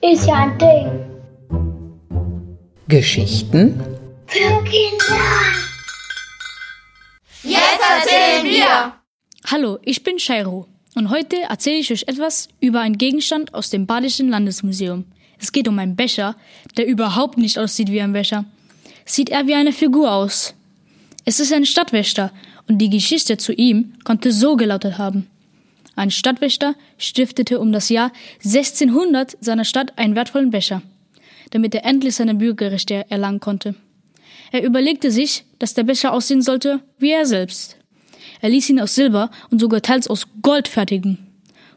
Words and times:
Ist 0.00 0.26
ja 0.26 0.34
ein 0.34 0.58
Ding. 0.58 0.86
Geschichten 2.86 3.80
Für 4.26 4.62
Kinder. 4.62 5.16
Jetzt 7.42 7.80
erzählen 7.82 8.44
wir! 8.44 8.92
Hallo, 9.46 9.78
ich 9.82 10.04
bin 10.04 10.20
Shairo 10.20 10.68
und 10.94 11.10
heute 11.10 11.36
erzähle 11.48 11.78
ich 11.78 11.90
euch 11.90 12.04
etwas 12.06 12.48
über 12.60 12.80
einen 12.80 12.96
Gegenstand 12.96 13.54
aus 13.54 13.70
dem 13.70 13.86
Badischen 13.86 14.28
Landesmuseum. 14.28 15.06
Es 15.40 15.50
geht 15.50 15.66
um 15.66 15.80
einen 15.80 15.96
Becher, 15.96 16.36
der 16.76 16.86
überhaupt 16.86 17.38
nicht 17.38 17.58
aussieht 17.58 17.90
wie 17.90 18.00
ein 18.00 18.12
Becher. 18.12 18.44
Sieht 19.04 19.30
er 19.30 19.48
wie 19.48 19.54
eine 19.54 19.72
Figur 19.72 20.12
aus. 20.12 20.54
Es 21.24 21.40
ist 21.40 21.52
ein 21.52 21.66
Stadtwächter 21.66 22.32
und 22.68 22.78
die 22.78 22.90
Geschichte 22.90 23.36
zu 23.36 23.52
ihm 23.52 23.94
konnte 24.04 24.32
so 24.32 24.56
gelautet 24.56 24.98
haben. 24.98 25.26
Ein 25.96 26.10
Stadtwächter 26.10 26.74
stiftete 26.96 27.58
um 27.58 27.72
das 27.72 27.88
Jahr 27.88 28.12
1600 28.44 29.36
seiner 29.40 29.64
Stadt 29.64 29.98
einen 29.98 30.14
wertvollen 30.14 30.50
Becher, 30.50 30.82
damit 31.50 31.74
er 31.74 31.84
endlich 31.84 32.14
seine 32.14 32.34
Bürgerrechte 32.34 33.10
erlangen 33.10 33.40
konnte. 33.40 33.74
Er 34.52 34.62
überlegte 34.62 35.10
sich, 35.10 35.44
dass 35.58 35.74
der 35.74 35.82
Becher 35.82 36.12
aussehen 36.12 36.42
sollte 36.42 36.80
wie 36.98 37.10
er 37.10 37.26
selbst. 37.26 37.76
Er 38.40 38.50
ließ 38.50 38.70
ihn 38.70 38.80
aus 38.80 38.94
Silber 38.94 39.30
und 39.50 39.58
sogar 39.58 39.82
teils 39.82 40.08
aus 40.08 40.28
Gold 40.42 40.68
fertigen. 40.68 41.18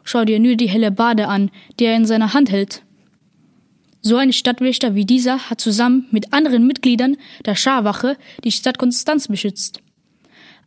Schau 0.04 0.24
dir 0.24 0.38
nur 0.38 0.54
die 0.54 0.68
helle 0.68 0.90
Bade 0.90 1.28
an, 1.28 1.50
die 1.78 1.84
er 1.84 1.96
in 1.96 2.06
seiner 2.06 2.34
Hand 2.34 2.50
hält. 2.50 2.82
So 4.02 4.16
ein 4.16 4.32
Stadtwächter 4.32 4.94
wie 4.94 5.04
dieser 5.04 5.50
hat 5.50 5.60
zusammen 5.60 6.06
mit 6.10 6.32
anderen 6.32 6.66
Mitgliedern 6.66 7.16
der 7.44 7.54
Scharwache 7.54 8.16
die 8.42 8.52
Stadt 8.52 8.78
Konstanz 8.78 9.28
beschützt. 9.28 9.80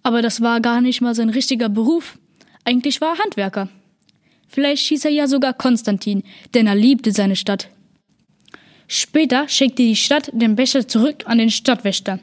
Aber 0.06 0.22
das 0.22 0.40
war 0.40 0.62
gar 0.62 0.82
nicht 0.82 1.02
mal 1.02 1.16
sein 1.16 1.32
richtiger 1.32 1.68
Beruf. 1.68 2.20
Eigentlich 2.64 3.02
war 3.02 3.16
er 3.16 3.24
Handwerker. 3.24 3.70
Vielleicht 4.48 4.86
hieß 4.86 5.04
er 5.06 5.10
ja 5.10 5.28
sogar 5.28 5.56
Konstantin, 5.56 6.22
denn 6.54 6.68
er 6.68 6.76
liebte 6.76 7.12
seine 7.12 7.36
Stadt. 7.36 7.70
Später 8.88 9.50
schenkte 9.50 9.82
die 9.82 9.96
Stadt 9.96 10.30
den 10.32 10.56
Becher 10.56 10.88
zurück 10.88 11.24
an 11.26 11.40
den 11.40 11.50
Stadtwächter. 11.50 12.20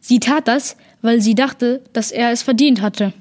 Sie 0.00 0.18
tat 0.18 0.48
das, 0.48 0.76
weil 1.00 1.20
sie 1.20 1.36
dachte, 1.36 1.80
dass 1.92 2.10
er 2.10 2.32
es 2.32 2.42
verdient 2.42 2.80
hatte. 2.80 3.12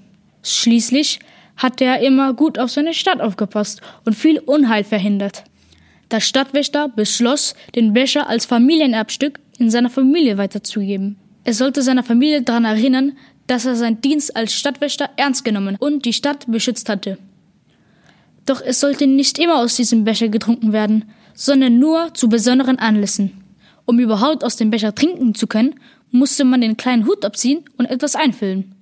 Schließlich 0.41 1.19
hatte 1.55 1.85
er 1.85 1.99
immer 1.99 2.33
gut 2.33 2.57
auf 2.57 2.71
seine 2.71 2.95
Stadt 2.95 3.21
aufgepasst 3.21 3.81
und 4.03 4.15
viel 4.15 4.39
Unheil 4.39 4.83
verhindert. 4.83 5.43
Der 6.09 6.21
Stadtwächter 6.21 6.87
beschloss, 6.87 7.53
den 7.75 7.93
Becher 7.93 8.29
als 8.29 8.47
Familienerbstück 8.47 9.39
in 9.59 9.69
seiner 9.69 9.91
Familie 9.91 10.39
weiterzugeben. 10.39 11.17
Er 11.43 11.53
sollte 11.53 11.83
seiner 11.83 12.03
Familie 12.03 12.41
daran 12.41 12.65
erinnern, 12.65 13.13
dass 13.49 13.65
er 13.65 13.75
seinen 13.75 13.99
Dienst 13.99 14.35
als 14.35 14.53
Stadtwächter 14.53 15.09
ernst 15.17 15.43
genommen 15.43 15.75
und 15.79 16.05
die 16.05 16.13
Stadt 16.13 16.45
beschützt 16.47 16.87
hatte. 16.87 17.17
Doch 18.45 18.61
es 18.61 18.79
sollte 18.79 19.07
nicht 19.07 19.39
immer 19.39 19.57
aus 19.57 19.75
diesem 19.75 20.03
Becher 20.03 20.29
getrunken 20.29 20.71
werden, 20.71 21.05
sondern 21.33 21.79
nur 21.79 22.13
zu 22.13 22.29
besonderen 22.29 22.77
Anlässen. 22.77 23.43
Um 23.85 23.97
überhaupt 23.97 24.43
aus 24.43 24.55
dem 24.55 24.69
Becher 24.69 24.93
trinken 24.93 25.33
zu 25.33 25.47
können, 25.47 25.79
musste 26.11 26.43
man 26.45 26.61
den 26.61 26.77
kleinen 26.77 27.07
Hut 27.07 27.25
abziehen 27.25 27.65
und 27.77 27.87
etwas 27.87 28.15
einfüllen. 28.15 28.75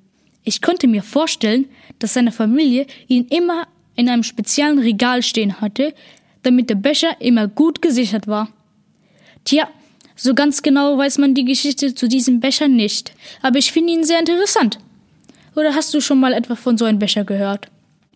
Ich 0.44 0.62
konnte 0.62 0.88
mir 0.88 1.02
vorstellen, 1.02 1.66
dass 2.00 2.14
seine 2.14 2.34
Familie 2.34 2.88
ihn 3.08 3.26
immer 3.30 3.68
in 3.96 4.10
einem 4.10 4.24
speziellen 4.24 4.80
Regal 4.80 5.24
stehen 5.24 5.62
hatte, 5.62 5.94
damit 6.44 6.70
der 6.70 6.76
Becher 6.76 7.22
immer 7.22 7.48
gut 7.48 7.82
gesichert 7.82 8.28
war. 8.28 8.50
Tja, 9.46 9.70
so 10.18 10.34
ganz 10.34 10.62
genau 10.62 10.98
weiß 10.98 11.20
man 11.20 11.34
die 11.34 11.46
Geschichte 11.46 11.96
zu 11.96 12.10
diesem 12.10 12.42
Becher 12.42 12.68
nicht, 12.68 13.14
aber 13.42 13.60
ich 13.60 13.72
finde 13.72 13.94
ihn 13.94 14.04
sehr 14.04 14.20
interessant. 14.20 14.80
Oder 15.56 15.74
hast 15.74 15.94
du 15.94 16.02
schon 16.02 16.20
mal 16.20 16.34
etwa 16.34 16.56
von 16.56 16.78
so 16.78 16.86
einem 16.86 17.00
Becher 17.00 17.24
gehört? 17.24 17.68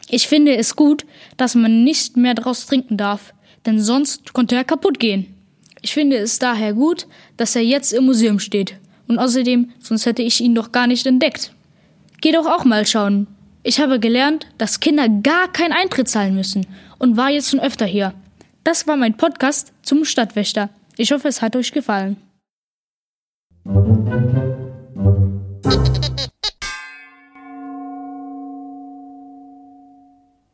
Ich 0.10 0.28
finde 0.28 0.56
es 0.58 0.76
gut, 0.76 1.06
dass 1.38 1.56
man 1.56 1.84
nicht 1.84 2.18
mehr 2.18 2.34
daraus 2.34 2.66
trinken 2.66 2.98
darf, 2.98 3.34
denn 3.66 3.80
sonst 3.80 4.34
konnte 4.34 4.56
er 4.56 4.64
kaputt 4.64 5.00
gehen. 5.00 5.34
Ich 5.82 5.94
finde 5.94 6.18
es 6.18 6.40
daher 6.40 6.74
gut, 6.74 7.08
dass 7.38 7.56
er 7.56 7.64
jetzt 7.64 7.94
im 7.94 8.06
Museum 8.06 8.40
steht. 8.40 8.76
Und 9.08 9.20
außerdem, 9.20 9.72
sonst 9.80 10.06
hätte 10.06 10.22
ich 10.22 10.42
ihn 10.42 10.56
doch 10.56 10.72
gar 10.72 10.88
nicht 10.88 11.06
entdeckt. 11.06 11.54
Geh 12.22 12.32
doch 12.32 12.46
auch 12.46 12.66
mal 12.66 12.86
schauen. 12.86 13.28
Ich 13.64 13.80
habe 13.80 14.00
gelernt, 14.00 14.48
dass 14.58 14.80
Kinder 14.80 15.08
gar 15.08 15.52
keinen 15.52 15.74
Eintritt 15.74 16.08
zahlen 16.08 16.36
müssen 16.36 16.66
und 16.98 17.18
war 17.18 17.30
jetzt 17.30 17.50
schon 17.50 17.60
öfter 17.60 17.86
hier. 17.86 18.14
Das 18.64 18.88
war 18.88 18.98
mein 18.98 19.18
Podcast 19.18 19.74
zum 19.82 20.06
Stadtwächter. 20.06 20.70
Ich 21.02 21.12
hoffe, 21.12 21.30
es 21.30 21.42
hat 21.42 21.56
euch 21.56 21.72
gefallen. 21.72 22.16